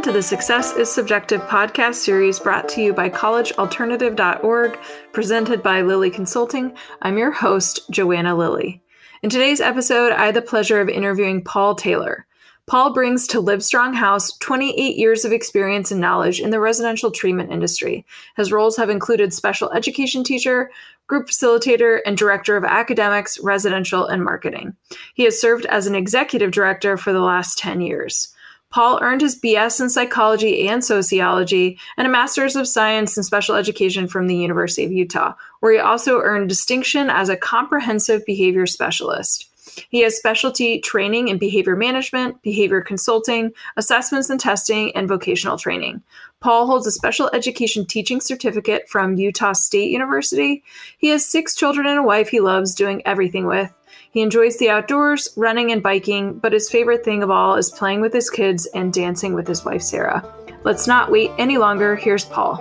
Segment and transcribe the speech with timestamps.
[0.00, 4.78] Welcome to the Success is Subjective podcast series brought to you by collegealternative.org,
[5.12, 6.74] presented by Lilly Consulting.
[7.02, 8.82] I'm your host, Joanna Lilly.
[9.22, 12.26] In today's episode, I had the pleasure of interviewing Paul Taylor.
[12.66, 17.52] Paul brings to Livestrong House 28 years of experience and knowledge in the residential treatment
[17.52, 18.06] industry.
[18.38, 20.70] His roles have included special education teacher,
[21.08, 24.74] group facilitator, and director of academics, residential, and marketing.
[25.12, 28.34] He has served as an executive director for the last 10 years.
[28.70, 33.56] Paul earned his BS in psychology and sociology and a master's of science in special
[33.56, 38.66] education from the University of Utah, where he also earned distinction as a comprehensive behavior
[38.66, 39.46] specialist.
[39.88, 46.02] He has specialty training in behavior management, behavior consulting, assessments and testing, and vocational training.
[46.40, 50.62] Paul holds a special education teaching certificate from Utah State University.
[50.98, 53.72] He has six children and a wife he loves doing everything with.
[54.12, 58.00] He enjoys the outdoors, running, and biking, but his favorite thing of all is playing
[58.00, 60.24] with his kids and dancing with his wife, Sarah.
[60.64, 61.94] Let's not wait any longer.
[61.94, 62.56] Here's Paul.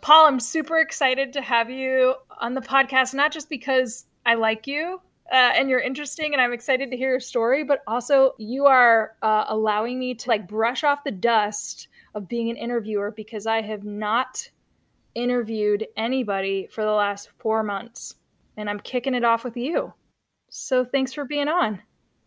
[0.00, 4.66] Paul, I'm super excited to have you on the podcast, not just because I like
[4.66, 5.00] you
[5.32, 9.14] uh, and you're interesting and I'm excited to hear your story, but also you are
[9.22, 13.62] uh, allowing me to like brush off the dust of being an interviewer because I
[13.62, 14.50] have not
[15.14, 18.16] interviewed anybody for the last four months,
[18.56, 19.92] and I'm kicking it off with you.
[20.48, 21.80] So thanks for being on.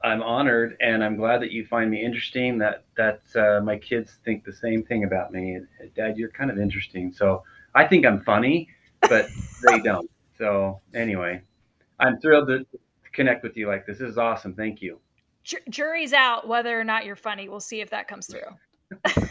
[0.04, 2.58] I'm honored, and I'm glad that you find me interesting.
[2.60, 5.60] That that uh, my kids think the same thing about me.
[5.96, 7.12] Dad, you're kind of interesting.
[7.12, 7.44] So
[7.74, 8.70] I think I'm funny,
[9.02, 9.28] but
[9.68, 10.10] they don't.
[10.38, 11.42] So anyway,
[12.00, 12.66] I'm thrilled to
[13.14, 14.00] connect with you like this.
[14.00, 14.54] This is awesome.
[14.54, 15.00] Thank you.
[15.70, 17.50] jury's out whether or not you're funny.
[17.50, 18.56] We'll see if that comes through.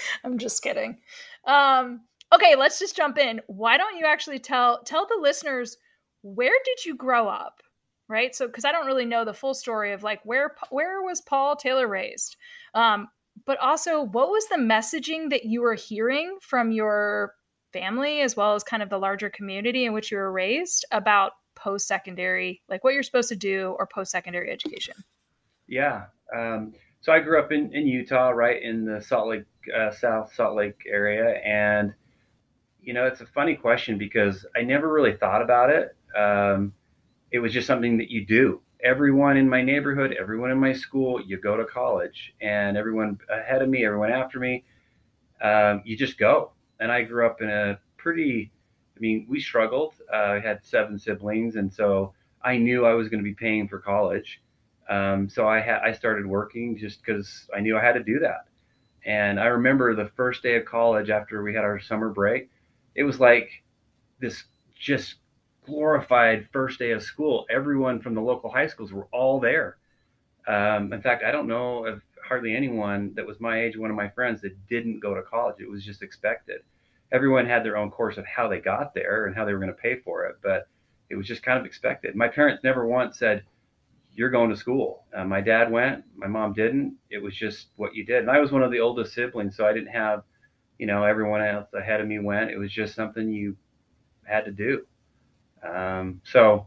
[0.24, 0.98] I'm just kidding.
[1.44, 2.00] Um,
[2.34, 3.40] okay, let's just jump in.
[3.46, 5.76] Why don't you actually tell tell the listeners
[6.22, 7.60] where did you grow up?
[8.08, 8.34] Right?
[8.34, 11.56] So because I don't really know the full story of like where where was Paul
[11.56, 12.36] Taylor raised?
[12.74, 13.08] Um,
[13.46, 17.34] but also what was the messaging that you were hearing from your
[17.72, 21.32] family as well as kind of the larger community in which you were raised about
[21.54, 24.94] post-secondary like what you're supposed to do or post-secondary education
[25.66, 26.04] yeah
[26.34, 29.44] um, so I grew up in, in Utah, right in the Salt Lake,
[29.76, 31.40] uh, South Salt Lake area.
[31.44, 31.94] And,
[32.80, 35.96] you know, it's a funny question because I never really thought about it.
[36.16, 36.72] Um,
[37.30, 38.60] it was just something that you do.
[38.82, 43.60] Everyone in my neighborhood, everyone in my school, you go to college, and everyone ahead
[43.60, 44.64] of me, everyone after me,
[45.42, 46.52] um, you just go.
[46.80, 48.52] And I grew up in a pretty,
[48.96, 49.94] I mean, we struggled.
[50.12, 53.68] Uh, I had seven siblings, and so I knew I was going to be paying
[53.68, 54.40] for college.
[54.88, 58.18] Um, so I had I started working just because I knew I had to do
[58.20, 58.46] that.
[59.04, 62.50] And I remember the first day of college after we had our summer break,
[62.94, 63.50] it was like
[64.20, 64.44] this
[64.78, 65.16] just
[65.64, 67.46] glorified first day of school.
[67.50, 69.76] Everyone from the local high schools were all there.
[70.46, 73.96] Um, in fact, I don't know of hardly anyone that was my age, one of
[73.96, 75.56] my friends, that didn't go to college.
[75.60, 76.62] It was just expected.
[77.12, 79.72] Everyone had their own course of how they got there and how they were going
[79.74, 80.68] to pay for it, but
[81.10, 82.14] it was just kind of expected.
[82.16, 83.44] My parents never once said,
[84.18, 85.04] you're going to school.
[85.16, 86.96] Uh, my dad went, my mom didn't.
[87.08, 88.18] It was just what you did.
[88.18, 90.24] And I was one of the oldest siblings, so I didn't have,
[90.76, 92.50] you know, everyone else ahead of me went.
[92.50, 93.56] It was just something you
[94.24, 94.84] had to do.
[95.62, 96.66] Um, so,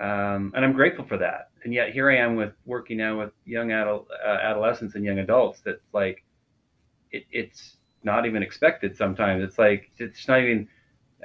[0.00, 1.50] um, and I'm grateful for that.
[1.62, 5.20] And yet here I am with working now with young adult, uh, adolescents and young
[5.20, 5.60] adults.
[5.64, 6.24] That's like,
[7.12, 8.96] it, it's not even expected.
[8.96, 10.66] Sometimes it's like it's not even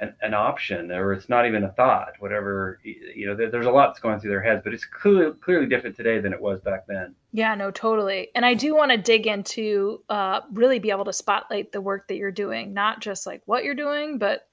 [0.02, 3.88] an, an, option or it's not even a thought whatever you know there's a lot
[3.88, 6.86] that's going through their heads but it's clearly clearly different today than it was back
[6.86, 7.14] then.
[7.32, 8.28] Yeah no totally.
[8.34, 12.08] And i do want to dig into uh, really be able to spotlight the work
[12.08, 14.48] that you're doing not just like what you're doing but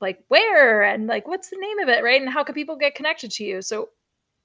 [0.00, 2.20] like where and like what's the name of it right?
[2.20, 3.60] And how can people get connected to you?
[3.60, 3.90] So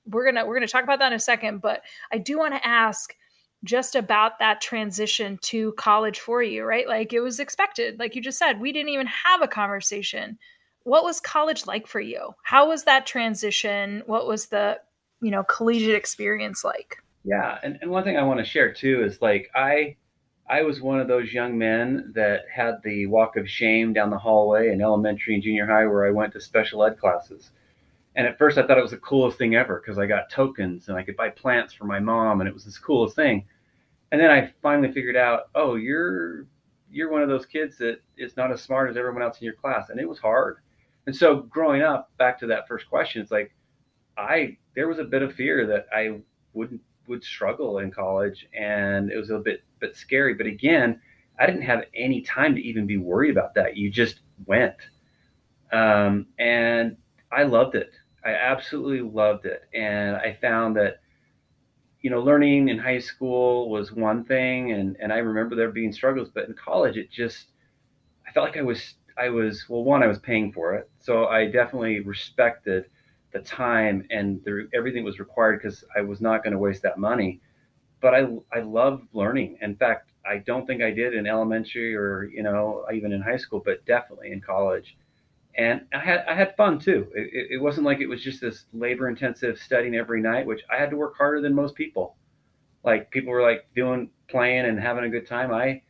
[0.05, 2.67] we're gonna we're gonna talk about that in a second but i do want to
[2.67, 3.15] ask
[3.63, 6.87] just about that transition to college for you, right?
[6.87, 7.99] Like it was expected.
[7.99, 10.37] Like you just said, we didn't even have a conversation.
[10.83, 12.35] What was college like for you?
[12.43, 14.03] How was that transition?
[14.05, 14.79] What was the,
[15.21, 16.97] you know, collegiate experience like?
[17.23, 19.95] Yeah, and, and one thing I want to share too is like I
[20.49, 24.17] I was one of those young men that had the walk of shame down the
[24.17, 27.51] hallway in elementary and junior high where I went to special ed classes.
[28.15, 30.89] And at first I thought it was the coolest thing ever because I got tokens
[30.89, 33.45] and I could buy plants for my mom and it was this coolest thing
[34.13, 36.45] and then I finally figured out, oh, you're
[36.91, 39.55] you're one of those kids that is not as smart as everyone else in your
[39.55, 40.57] class, and it was hard.
[41.07, 43.55] And so growing up, back to that first question, it's like
[44.15, 46.19] I there was a bit of fear that I
[46.53, 50.35] wouldn't would struggle in college, and it was a bit bit scary.
[50.35, 51.01] But again,
[51.39, 53.77] I didn't have any time to even be worried about that.
[53.77, 54.75] You just went,
[55.71, 56.97] um, and
[57.31, 57.89] I loved it.
[58.23, 60.97] I absolutely loved it, and I found that
[62.03, 65.93] you know, learning in high school was one thing, and and I remember there being
[65.93, 67.49] struggles, but in college, it just
[68.27, 71.27] I felt like I was I was well, one, I was paying for it, so
[71.27, 72.85] I definitely respected
[73.33, 76.99] the time and the, everything was required because I was not going to waste that
[76.99, 77.41] money.
[78.01, 79.57] But I I love learning.
[79.61, 83.37] In fact, I don't think I did in elementary or you know even in high
[83.37, 84.97] school, but definitely in college.
[85.55, 87.07] And I had I had fun too.
[87.13, 90.77] It, it wasn't like it was just this labor intensive studying every night, which I
[90.77, 92.15] had to work harder than most people.
[92.83, 95.53] Like people were like doing playing and having a good time.
[95.53, 95.81] I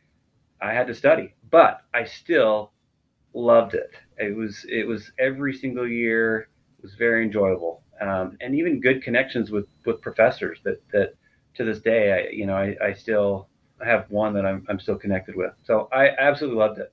[0.60, 2.72] I had to study, but I still
[3.32, 3.90] loved it.
[4.18, 6.48] It was it was every single year
[6.82, 11.14] was very enjoyable, um, and even good connections with with professors that that
[11.54, 13.48] to this day I you know I, I still
[13.84, 15.52] have one that I'm I'm still connected with.
[15.64, 16.92] So I absolutely loved it.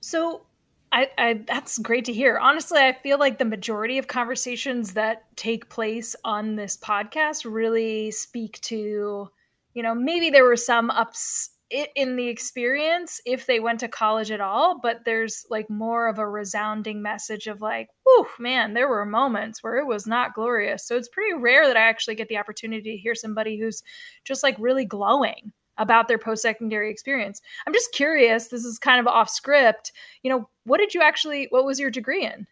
[0.00, 0.46] So
[0.94, 2.38] I, I, that's great to hear.
[2.38, 8.12] Honestly, I feel like the majority of conversations that take place on this podcast really
[8.12, 9.28] speak to,
[9.72, 11.50] you know, maybe there were some ups
[11.96, 16.20] in the experience if they went to college at all, but there's like more of
[16.20, 20.86] a resounding message of like, whew, man, there were moments where it was not glorious.
[20.86, 23.82] So it's pretty rare that I actually get the opportunity to hear somebody who's
[24.22, 27.42] just like really glowing about their post secondary experience.
[27.66, 29.92] I'm just curious, this is kind of off script.
[30.22, 32.46] You know, what did you actually, what was your degree in?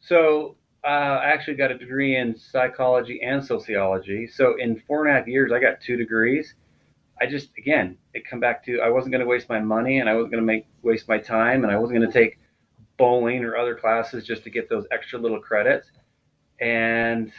[0.00, 4.26] So uh, I actually got a degree in psychology and sociology.
[4.26, 6.54] So in four and a half years, I got two degrees.
[7.20, 10.08] I just again it come back to I wasn't going to waste my money and
[10.08, 12.38] I wasn't going to make waste my time and I wasn't going to take
[12.96, 15.90] bowling or other classes just to get those extra little credits.
[16.60, 17.30] And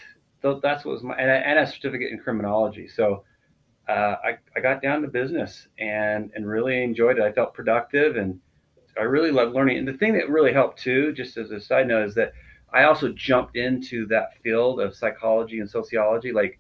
[0.44, 2.88] th- that's what was my and, and a certificate in criminology.
[2.88, 3.24] So
[3.88, 7.24] uh, I, I got down to business and and really enjoyed it.
[7.24, 8.40] I felt productive and
[8.98, 9.78] I really loved learning.
[9.78, 12.34] And the thing that really helped too, just as a side note, is that
[12.74, 16.60] I also jumped into that field of psychology and sociology like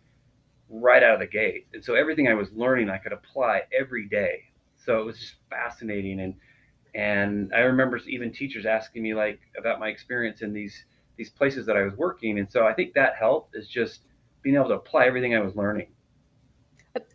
[0.69, 1.67] right out of the gate.
[1.73, 4.45] And so everything I was learning, I could apply every day.
[4.77, 6.21] So it was just fascinating.
[6.21, 6.35] And
[6.93, 10.85] and I remember even teachers asking me like about my experience in these
[11.17, 12.39] these places that I was working.
[12.39, 14.01] And so I think that helped is just
[14.41, 15.87] being able to apply everything I was learning.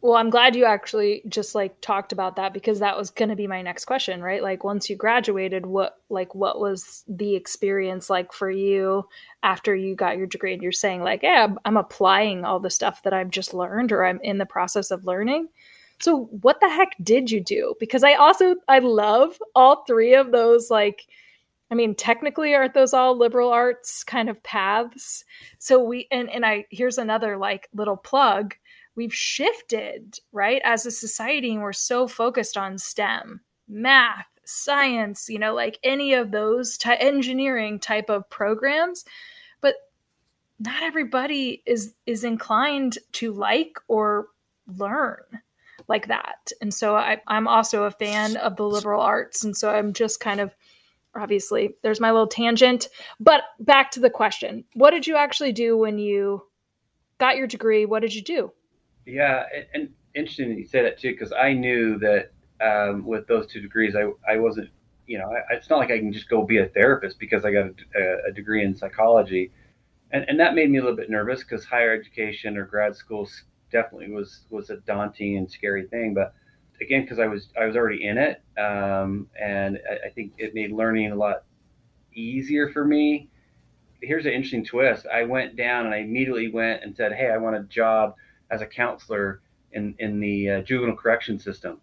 [0.01, 3.37] Well, I'm glad you actually just like talked about that because that was going to
[3.37, 4.43] be my next question, right?
[4.43, 9.07] Like once you graduated, what like what was the experience like for you
[9.43, 13.03] after you got your degree and you're saying like, "Yeah, I'm applying all the stuff
[13.03, 15.49] that I've just learned or I'm in the process of learning."
[16.01, 17.75] So, what the heck did you do?
[17.79, 21.07] Because I also I love all three of those like
[21.71, 25.25] I mean, technically aren't those all liberal arts kind of paths?
[25.59, 28.55] So we and and I here's another like little plug
[28.97, 35.39] we've shifted, right, as a society, and we're so focused on STEM, math, science, you
[35.39, 39.05] know, like any of those engineering type of programs.
[39.61, 39.75] But
[40.59, 44.29] not everybody is is inclined to like or
[44.67, 45.23] learn
[45.89, 46.51] like that.
[46.61, 49.45] And so I, I'm also a fan of the liberal arts.
[49.45, 50.55] And so I'm just kind of
[51.15, 52.89] obviously there's my little tangent.
[53.21, 54.65] But back to the question.
[54.75, 56.43] What did you actually do when you
[57.19, 57.87] got your degree?
[57.87, 58.53] What did you do?
[59.07, 63.27] Yeah, and, and interesting that you say that too, because I knew that um, with
[63.29, 64.71] those two degrees, I I wasn't,
[65.07, 67.53] you know, I, it's not like I can just go be a therapist because I
[67.53, 67.67] got
[67.97, 69.53] a, a degree in psychology,
[70.13, 73.29] and and that made me a little bit nervous because higher education or grad school
[73.73, 76.35] definitely was was a daunting and scary thing, but
[76.81, 80.55] again because I was I was already in it, um, and I, I think it
[80.55, 81.45] made learning a lot
[82.15, 83.31] easier for me.
[84.03, 85.07] Here's an interesting twist.
[85.13, 88.15] I went down and I immediately went and said, "Hey, I want a job."
[88.51, 89.41] As a counselor
[89.73, 91.81] in in the uh, juvenile correction system.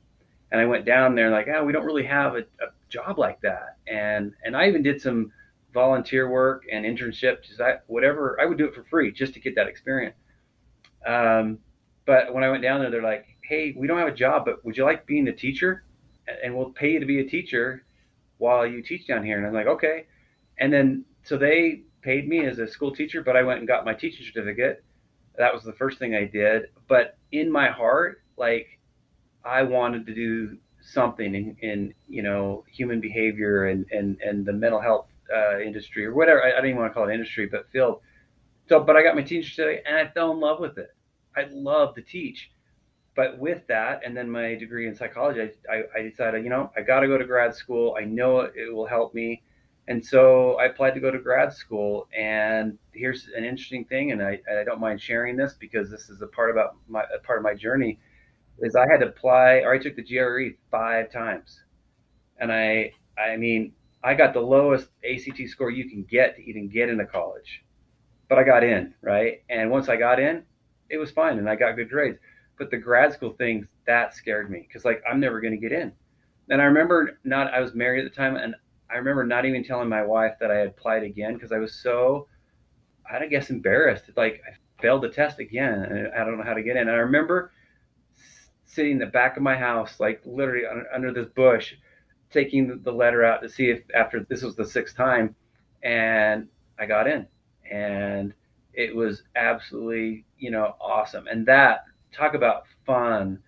[0.51, 3.41] And I went down there like, oh, we don't really have a, a, job like
[3.41, 3.77] that.
[3.88, 5.32] And and I even did some
[5.74, 8.38] volunteer work and internships, I, whatever.
[8.39, 10.15] I would do it for free just to get that experience.
[11.05, 11.60] Um,
[12.05, 14.63] but when I went down there, they're like, hey, we don't have a job, but
[14.63, 15.84] would you like being a teacher?
[16.43, 17.84] And we'll pay you to be a teacher
[18.38, 19.38] while you teach down here.
[19.38, 20.05] And I'm like, okay.
[20.60, 23.86] And then so they paid me as a school teacher, but I went and got
[23.86, 24.84] my teaching certificate
[25.38, 26.63] that was the first thing I did.
[26.88, 28.80] But in my heart, like
[29.44, 34.54] I wanted to do something in, in you know human behavior and and and the
[34.54, 36.44] mental health uh, industry or whatever.
[36.44, 38.02] I, I don't even want to call it industry, but field.
[38.70, 40.90] So, but I got my teacher today, and I fell in love with it.
[41.36, 42.52] I love to teach.
[43.16, 46.72] But with that, and then my degree in psychology, I, I, I decided, you know,
[46.75, 47.96] I got to go to grad school.
[48.00, 49.44] I know it, it will help me
[49.88, 52.08] and so I applied to go to grad school.
[52.18, 56.22] And here's an interesting thing, and I, I don't mind sharing this because this is
[56.22, 58.00] a part about my part of my journey.
[58.60, 61.60] Is I had to apply, or I took the GRE five times,
[62.40, 63.74] and I I mean
[64.04, 67.63] I got the lowest ACT score you can get to even get into college,
[68.30, 69.42] but I got in right.
[69.50, 70.44] And once I got in,
[70.90, 72.20] it was fine, and I got good grades.
[72.58, 75.74] But the grad school thing that scared me because like I'm never going to get
[75.78, 75.92] in.
[76.50, 78.56] And I remember not I was married at the time, and
[78.90, 81.74] I remember not even telling my wife that I had applied again because I was
[81.74, 82.28] so
[83.10, 84.06] I guess embarrassed.
[84.16, 86.84] Like I failed the test again, and I don't know how to get in.
[86.84, 87.52] And I remember
[88.66, 90.63] sitting in the back of my house, like literally
[90.94, 91.75] under this bush,
[92.32, 95.36] taking the letter out to see if after this was the sixth time,
[95.84, 96.48] and
[96.80, 97.28] I got in,
[97.70, 98.34] and
[98.74, 101.28] it was absolutely you know awesome.
[101.28, 103.40] And that talk about fun.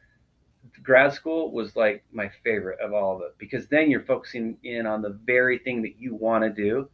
[0.86, 4.86] Grad school was like my favorite of all of it because then you're focusing in
[4.86, 6.90] on the very thing that you want to do.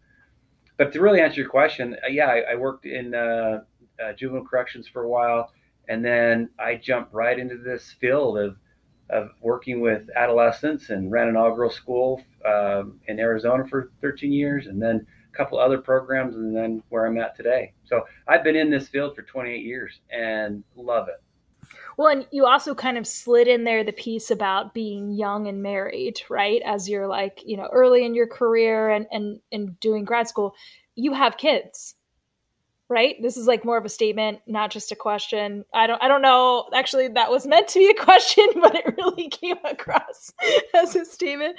[0.78, 3.64] But to really answer your question, uh, yeah, I, I worked in uh,
[4.04, 5.52] uh, juvenile corrections for a while,
[5.90, 8.58] and then I jumped right into this field of
[9.10, 14.32] of working with adolescents and ran an all girls school um, in Arizona for 13
[14.32, 17.74] years, and then a couple other programs, and then where I'm at today.
[17.84, 21.22] So I've been in this field for 28 years and love it.
[22.01, 25.62] Well, and you also kind of slid in there the piece about being young and
[25.62, 26.60] married, right?
[26.65, 30.55] As you're like, you know, early in your career and and and doing grad school,
[30.96, 31.93] you have kids
[32.89, 33.15] right?
[33.22, 35.63] This is like more of a statement not just a question.
[35.75, 38.96] I don't i don't know actually that was meant to be a question but it
[38.98, 40.34] really came across
[40.74, 41.58] as a statement.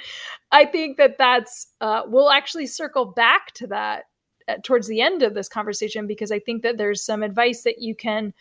[0.51, 4.07] I think that that's uh, we'll actually circle back to that
[4.49, 7.81] uh, towards the end of this conversation because i think that there's some advice that
[7.81, 8.33] you can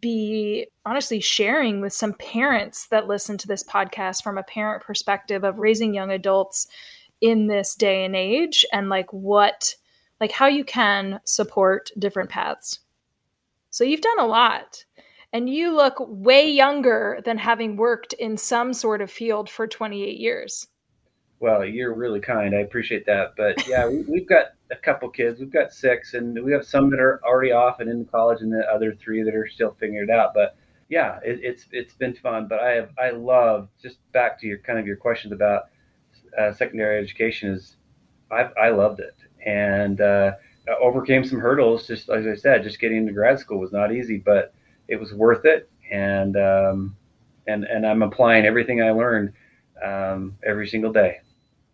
[0.00, 5.44] be honestly sharing with some parents that listen to this podcast from a parent perspective
[5.44, 6.66] of raising young adults
[7.20, 9.74] in this day and age and like what
[10.20, 12.80] like how you can support different paths.
[13.70, 14.84] So you've done a lot.
[15.32, 20.18] And you look way younger than having worked in some sort of field for 28
[20.18, 20.66] years.
[21.40, 22.54] Well, you're really kind.
[22.54, 23.34] I appreciate that.
[23.36, 25.38] But yeah, we, have got a couple kids.
[25.38, 28.52] We've got six, and we have some that are already off and in college, and
[28.52, 30.34] the other three that are still figuring it out.
[30.34, 30.56] But
[30.88, 32.48] yeah, it, it's it's been fun.
[32.48, 35.64] But I have I love just back to your kind of your questions about
[36.36, 37.76] uh, secondary education is
[38.30, 39.14] I I loved it
[39.44, 40.32] and uh,
[40.80, 41.86] overcame some hurdles.
[41.86, 44.54] Just as I said, just getting into grad school was not easy, but
[44.88, 45.70] it was worth it.
[45.90, 46.96] And um,
[47.46, 49.32] and and I'm applying everything I learned
[49.84, 51.20] um, every single day.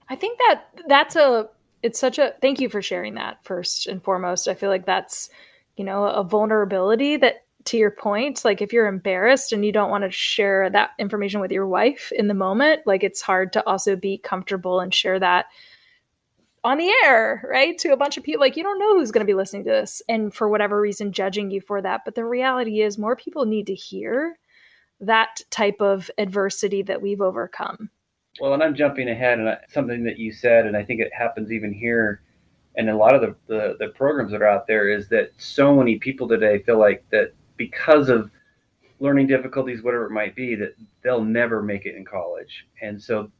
[0.09, 1.49] I think that that's a
[1.83, 4.49] it's such a thank you for sharing that first and foremost.
[4.49, 5.31] I feel like that's
[5.77, 9.91] you know a vulnerability that to your point like if you're embarrassed and you don't
[9.91, 13.67] want to share that information with your wife in the moment like it's hard to
[13.67, 15.47] also be comfortable and share that
[16.65, 17.77] on the air, right?
[17.79, 18.41] To a bunch of people.
[18.41, 21.13] Like, you don't know who's going to be listening to this and for whatever reason
[21.13, 22.01] judging you for that.
[22.05, 24.39] But the reality is, more people need to hear
[25.01, 27.91] that type of adversity that we've overcome.
[28.41, 31.53] Well, and I'm jumping ahead, and something that you said, and I think it happens
[31.53, 32.23] even here,
[32.77, 35.75] and a lot of the, the, the programs that are out there is that so
[35.77, 38.31] many people today feel like that because of
[38.99, 43.31] learning difficulties, whatever it might be, that they'll never make it in college, and so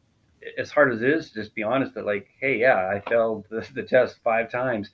[0.59, 3.67] as hard as it is, just be honest that like, hey, yeah, I failed the,
[3.75, 4.91] the test five times.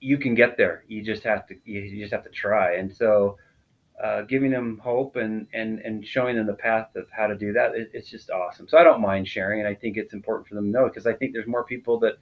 [0.00, 0.84] You can get there.
[0.88, 1.56] You just have to.
[1.64, 2.76] You just have to try.
[2.76, 3.36] And so,
[4.02, 7.52] uh, giving them hope and and and showing them the path of how to do
[7.52, 8.66] that, it, it's just awesome.
[8.68, 11.06] So I don't mind sharing, and I think it's important for them to know because
[11.06, 12.14] I think there's more people that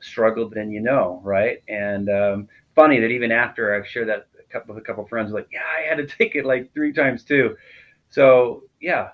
[0.00, 1.62] struggled than you know, right?
[1.68, 5.32] And um, funny that even after I've shared that a couple with a couple friends,
[5.32, 7.56] like, yeah, I had to take it like three times too.
[8.10, 9.10] So yeah,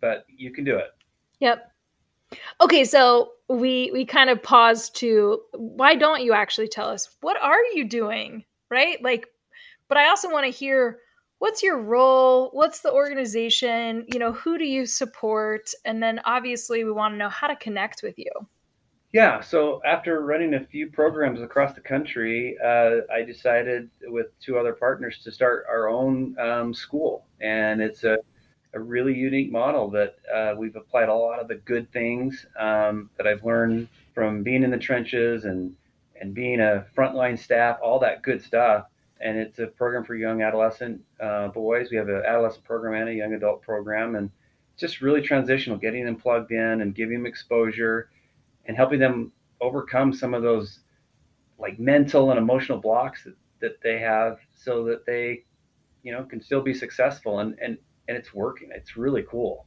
[0.00, 0.90] but you can do it.
[1.40, 1.70] Yep.
[2.60, 7.36] Okay, so we we kind of paused to why don't you actually tell us what
[7.42, 9.02] are you doing, right?
[9.02, 9.26] Like
[9.88, 11.00] but I also want to hear
[11.42, 16.84] what's your role, what's the organization, you know, who do you support, and then obviously
[16.84, 18.30] we want to know how to connect with you.
[19.12, 24.56] Yeah, so after running a few programs across the country, uh, I decided with two
[24.56, 28.18] other partners to start our own um, school, and it's a
[28.74, 33.10] a really unique model that uh, we've applied a lot of the good things um,
[33.18, 35.74] that I've learned from being in the trenches and
[36.20, 38.84] and being a frontline staff, all that good stuff.
[39.22, 41.88] And it's a program for young adolescent uh, boys.
[41.90, 44.30] We have an adolescent program and a young adult program, and
[44.72, 48.10] it's just really transitional, getting them plugged in and giving them exposure
[48.66, 50.80] and helping them overcome some of those
[51.58, 55.44] like mental and emotional blocks that, that they have so that they
[56.02, 58.70] you know can still be successful and and and it's working.
[58.72, 59.66] It's really cool.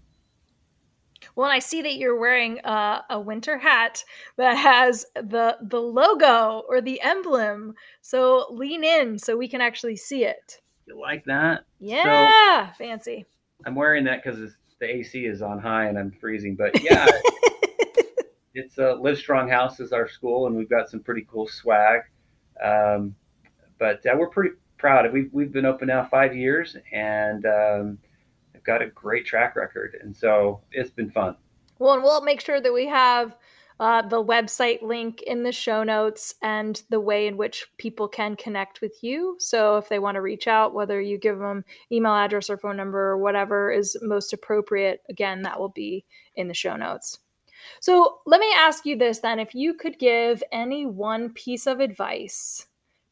[1.36, 4.04] Well, I see that you're wearing a, a, winter hat
[4.38, 7.74] that has the the logo or the emblem.
[8.02, 10.62] So lean in so we can actually see it.
[10.86, 11.66] You like that?
[11.80, 13.26] Yeah, so, fancy.
[13.66, 16.56] I'm wearing that because the AC is on high and I'm freezing.
[16.56, 17.08] But yeah,
[18.54, 21.48] it's a uh, Live Strong House is our school, and we've got some pretty cool
[21.48, 22.02] swag.
[22.64, 23.16] Um,
[23.80, 25.12] but uh, we're pretty proud.
[25.12, 27.98] We've we've been open now five years, and um,
[28.66, 31.36] got a great track record, and so it's been fun.
[31.80, 33.36] Well, and we'll make sure that we have
[33.80, 38.36] uh, the website link in the show notes and the way in which people can
[38.36, 39.36] connect with you.
[39.40, 42.78] So if they want to reach out, whether you give them email address or phone
[42.78, 46.06] number or whatever is most appropriate, again, that will be
[46.36, 47.20] in the show notes.
[47.82, 51.80] So let me ask you this then: if you could give any one piece of
[51.80, 52.68] advice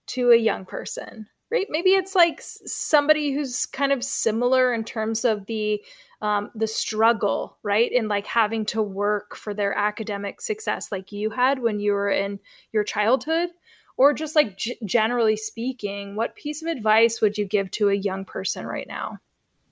[0.08, 1.68] to a young person, right?
[1.70, 5.82] Maybe it's like somebody who's kind of similar in terms of the
[6.22, 7.92] um, the struggle, right?
[7.92, 12.10] In like having to work for their academic success, like you had when you were
[12.10, 12.40] in
[12.72, 13.50] your childhood,
[13.98, 17.94] or just like g- generally speaking, what piece of advice would you give to a
[17.94, 19.18] young person right now?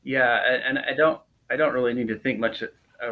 [0.04, 2.64] Yeah, and I don't, I don't really need to think much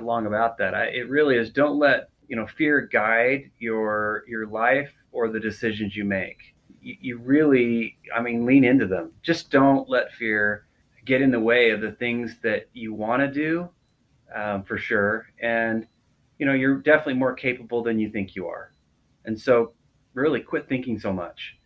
[0.02, 0.76] long about that.
[0.76, 1.50] I, it really is.
[1.50, 6.56] Don't let you know fear guide your your life or the decisions you make.
[6.82, 9.12] You, you really, I mean, lean into them.
[9.22, 10.66] Just don't let fear
[11.06, 13.70] get in the way of the things that you want to do,
[14.36, 15.28] um, for sure.
[15.42, 15.88] And
[16.40, 18.74] you know, you're definitely more capable than you think you are.
[19.26, 19.74] And so,
[20.14, 21.58] really, quit thinking so much.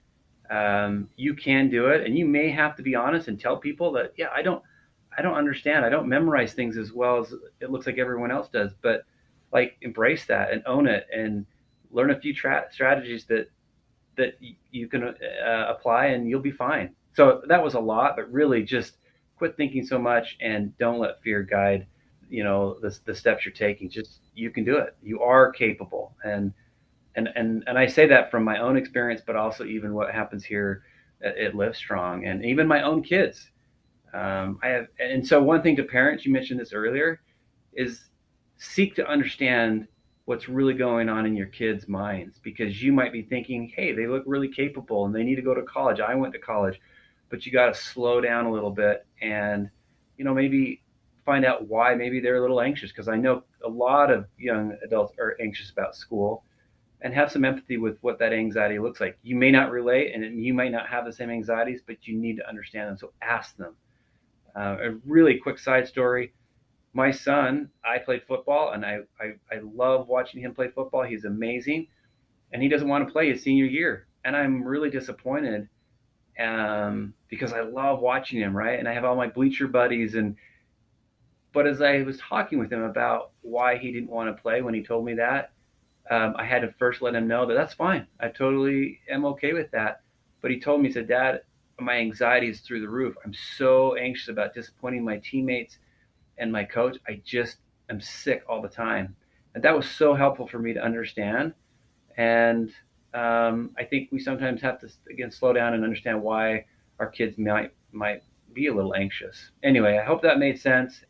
[0.49, 3.91] Um, you can do it, and you may have to be honest and tell people
[3.93, 4.61] that, yeah, I don't,
[5.15, 5.85] I don't understand.
[5.85, 8.73] I don't memorize things as well as it looks like everyone else does.
[8.81, 9.03] But
[9.51, 11.45] like, embrace that and own it, and
[11.91, 13.49] learn a few tra- strategies that
[14.15, 14.37] that
[14.71, 16.93] you can uh, apply, and you'll be fine.
[17.13, 18.97] So that was a lot, but really just
[19.37, 21.87] quit thinking so much and don't let fear guide
[22.29, 23.89] you know the, the steps you're taking.
[23.89, 24.95] Just you can do it.
[25.03, 26.15] You are capable.
[26.23, 26.53] And
[27.15, 30.43] and and and i say that from my own experience but also even what happens
[30.43, 30.83] here
[31.21, 33.49] at, at livestrong and even my own kids.
[34.13, 37.21] Um, i have and so one thing to parents you mentioned this earlier
[37.73, 38.09] is
[38.57, 39.87] seek to understand
[40.25, 44.07] what's really going on in your kids minds because you might be thinking hey they
[44.07, 46.79] look really capable and they need to go to college i went to college
[47.29, 49.69] but you got to slow down a little bit and
[50.17, 50.83] you know maybe
[51.25, 54.75] find out why maybe they're a little anxious because I know a lot of young
[54.83, 56.43] adults are anxious about school
[57.01, 59.17] and have some empathy with what that anxiety looks like.
[59.23, 62.37] You may not relate and you might not have the same anxieties, but you need
[62.37, 62.97] to understand them.
[62.97, 63.75] So ask them.
[64.55, 66.33] Uh, a really quick side story.
[66.93, 71.03] My son, I played football and I, I, I love watching him play football.
[71.03, 71.87] He's amazing.
[72.51, 74.07] And he doesn't want to play his senior year.
[74.23, 75.67] And I'm really disappointed
[76.39, 78.77] um, because I love watching him, right?
[78.77, 80.35] And I have all my bleacher buddies and
[81.53, 84.73] but as I was talking with him about why he didn't want to play when
[84.73, 85.51] he told me that,
[86.09, 88.07] um, I had to first let him know that that's fine.
[88.19, 90.01] I totally am okay with that.
[90.41, 91.41] But he told me, he said, Dad,
[91.79, 93.15] my anxiety is through the roof.
[93.23, 95.77] I'm so anxious about disappointing my teammates
[96.37, 96.97] and my coach.
[97.07, 97.57] I just
[97.89, 99.15] am sick all the time.
[99.55, 101.53] And that was so helpful for me to understand.
[102.17, 102.71] And
[103.13, 106.65] um, I think we sometimes have to again slow down and understand why
[106.99, 109.51] our kids might might be a little anxious.
[109.63, 111.03] Anyway, I hope that made sense.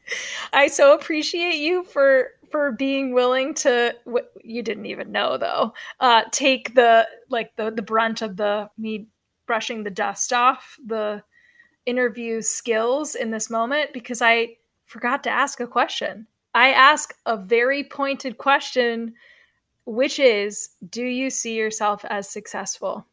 [0.53, 3.95] I so appreciate you for for being willing to
[4.43, 9.07] you didn't even know though uh, take the like the the brunt of the me
[9.47, 11.23] brushing the dust off the
[11.85, 16.27] interview skills in this moment because I forgot to ask a question.
[16.53, 19.13] I ask a very pointed question
[19.85, 23.05] which is do you see yourself as successful?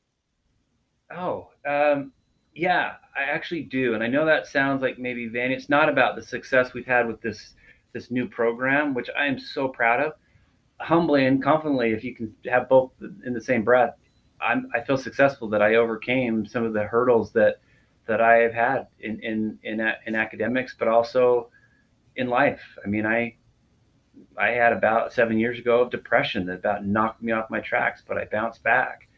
[1.15, 2.13] Oh um,
[2.55, 3.95] yeah i actually do.
[3.95, 7.07] And i know that sounds like maybe van it's not about the success we've had
[7.07, 7.55] with this
[7.93, 10.13] this new program which i am so proud of.
[10.81, 12.93] Humbly and confidently if you can have both
[13.27, 13.97] in the same breath
[14.41, 17.61] I'm, i feel successful that i overcame some of the hurdles that
[18.07, 21.51] that i have had in in in, in academics but also
[22.17, 23.35] in life i mean i
[24.37, 28.03] I had about seven years ago of depression that about knocked me off my tracks,
[28.07, 29.09] but I bounced back.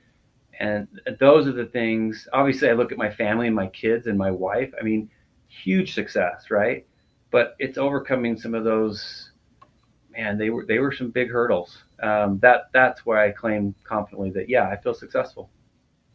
[0.59, 2.29] And those are the things.
[2.33, 4.73] Obviously, I look at my family and my kids and my wife.
[4.79, 5.11] I mean,
[5.49, 6.87] huge success, right?
[7.31, 9.31] But it's overcoming some of those.
[10.11, 11.85] Man, they were they were some big hurdles.
[12.03, 15.49] Um, that that's why I claim confidently that yeah, I feel successful.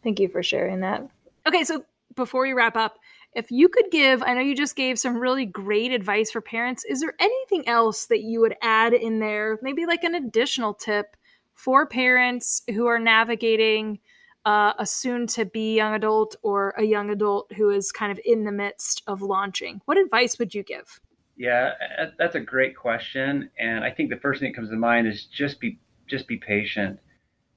[0.04, 1.02] Thank you for sharing that.
[1.46, 2.98] Okay, so before we wrap up,
[3.34, 6.84] if you could give, I know you just gave some really great advice for parents.
[6.84, 9.58] Is there anything else that you would add in there?
[9.62, 11.16] Maybe like an additional tip
[11.54, 13.98] for parents who are navigating
[14.44, 18.18] uh, a soon to be young adult or a young adult who is kind of
[18.24, 19.80] in the midst of launching?
[19.84, 21.00] What advice would you give?
[21.36, 21.72] Yeah,
[22.18, 25.26] that's a great question, and I think the first thing that comes to mind is
[25.26, 26.98] just be just be patient.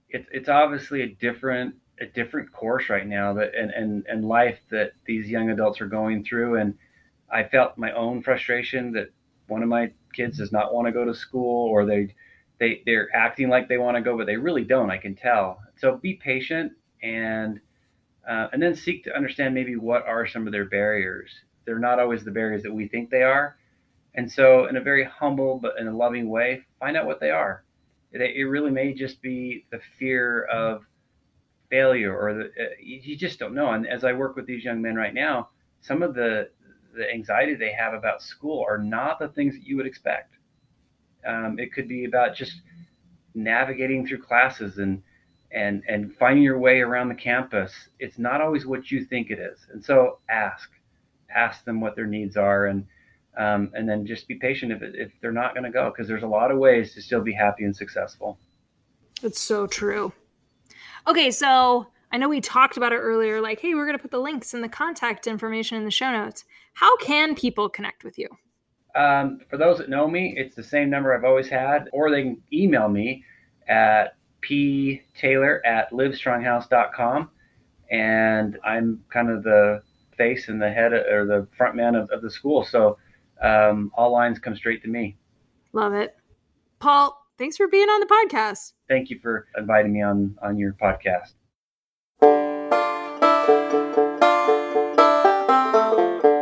[0.10, 4.60] It's it's obviously a different a different course right now that and, and and life
[4.70, 6.58] that these young adults are going through.
[6.58, 6.78] And
[7.32, 9.10] i felt my own frustration that
[9.48, 12.14] one of my kids does not want to go to school or they
[12.60, 15.60] they they're acting like they want to go but they really don't i can tell.
[15.78, 17.60] So be patient and
[18.28, 21.32] uh, and then seek to understand maybe what are some of their barriers.
[21.66, 23.58] They're not always the barriers that we think they are.
[24.14, 27.32] And so, in a very humble but in a loving way, find out what they
[27.32, 27.64] are.
[28.12, 30.84] It, it really may just be the fear of
[31.72, 33.72] failure, or the, uh, you just don't know.
[33.72, 35.50] And as I work with these young men right now,
[35.82, 36.50] some of the
[36.94, 40.36] the anxiety they have about school are not the things that you would expect.
[41.26, 42.62] Um, it could be about just
[43.34, 45.02] navigating through classes and
[45.52, 47.74] and and finding your way around the campus.
[48.00, 50.70] It's not always what you think it is, and so ask,
[51.34, 52.86] ask them what their needs are, and
[53.38, 56.24] um, and then just be patient if if they're not going to go, because there's
[56.24, 58.38] a lot of ways to still be happy and successful.
[59.24, 60.14] It's so true.
[61.08, 64.12] Okay, so I know we talked about it earlier, like, hey, we're going to put
[64.12, 66.46] the links and the contact information in the show notes.
[66.74, 68.28] How can people connect with you?
[68.96, 72.24] Um, for those that know me, it's the same number I've always had, or they
[72.24, 73.24] can email me
[73.68, 77.30] at p taylor at livestronghouse.com.
[77.90, 79.82] And I'm kind of the
[80.18, 82.64] face and the head or the front man of, of the school.
[82.66, 82.98] So
[83.42, 85.18] um, all lines come straight to me.
[85.74, 86.16] Love it.
[86.80, 88.74] Paul, thanks for being on the podcast.
[88.88, 91.34] Thank you for inviting me on, on your podcast.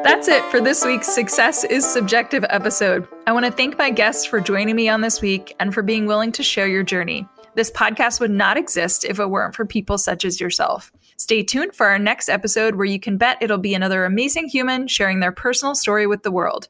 [0.03, 3.07] That's it for this week's Success is Subjective episode.
[3.25, 6.05] I want to thank my guests for joining me on this week and for being
[6.05, 7.25] willing to share your journey.
[7.55, 10.91] This podcast would not exist if it weren't for people such as yourself.
[11.15, 14.87] Stay tuned for our next episode where you can bet it'll be another amazing human
[14.87, 16.67] sharing their personal story with the world.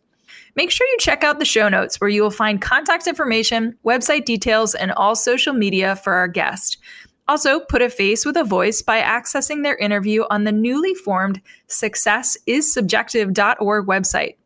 [0.55, 4.25] Make sure you check out the show notes where you will find contact information, website
[4.25, 6.77] details, and all social media for our guest.
[7.27, 11.39] Also, put a face with a voice by accessing their interview on the newly formed
[11.67, 14.37] successissubjective.org website.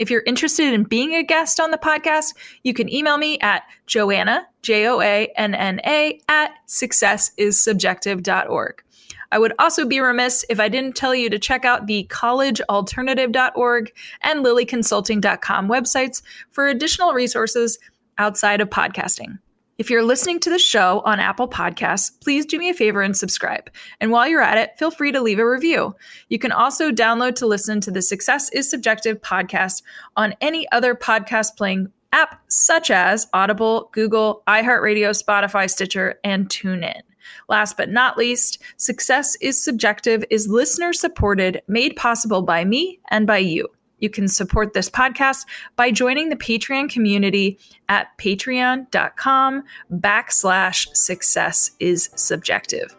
[0.00, 3.62] If you're interested in being a guest on the podcast, you can email me at
[3.86, 8.82] joanna, J O A N N A, at successissubjective.org.
[9.32, 13.92] I would also be remiss if I didn't tell you to check out the collegealternative.org
[14.20, 17.78] and lilyconsulting.com websites for additional resources
[18.18, 19.38] outside of podcasting.
[19.78, 23.16] If you're listening to the show on Apple Podcasts, please do me a favor and
[23.16, 23.70] subscribe.
[24.02, 25.96] And while you're at it, feel free to leave a review.
[26.28, 29.82] You can also download to listen to the Success is Subjective podcast
[30.14, 37.00] on any other podcast playing app such as Audible, Google, iHeartRadio, Spotify, Stitcher, and TuneIn.
[37.48, 43.26] Last but not least, Success is Subjective is listener supported, made possible by me and
[43.26, 43.68] by you.
[43.98, 47.58] You can support this podcast by joining the Patreon community
[47.88, 52.96] at patreon.com backslash success is subjective.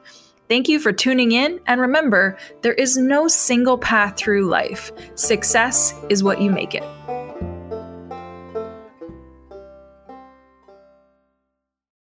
[0.48, 1.60] Thank you for tuning in.
[1.68, 4.92] And remember, there is no single path through life.
[5.16, 6.84] Success is what you make it.